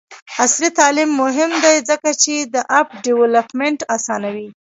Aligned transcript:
عصري 0.43 0.69
تعلیم 0.79 1.09
مهم 1.23 1.51
دی 1.63 1.75
ځکه 1.89 2.09
چې 2.23 2.33
د 2.53 2.55
اپ 2.79 2.87
ډیولپمنټ 3.05 3.79
اسانوي. 3.95 4.47